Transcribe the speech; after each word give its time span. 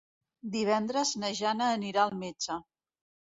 Divendres 0.53 1.11
na 1.23 1.29
Jana 1.41 1.67
anirà 1.75 2.07
al 2.07 2.17
metge. 2.23 2.59